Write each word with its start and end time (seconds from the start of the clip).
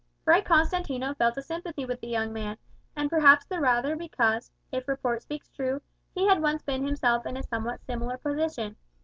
Fray 0.25 0.41
Constantino 0.41 1.13
felt 1.13 1.37
a 1.37 1.43
sympathy 1.43 1.85
with 1.85 2.01
the 2.01 2.07
young 2.07 2.33
man; 2.33 2.57
and 2.95 3.07
perhaps 3.07 3.45
the 3.45 3.59
rather 3.59 3.95
because, 3.95 4.51
if 4.71 4.87
report 4.87 5.21
speaks 5.21 5.47
true, 5.51 5.79
he 6.15 6.25
had 6.27 6.41
once 6.41 6.63
been 6.63 6.83
himself 6.83 7.23
in 7.27 7.37
a 7.37 7.43
somewhat 7.43 7.85
similar 7.85 8.17
position. 8.17 8.77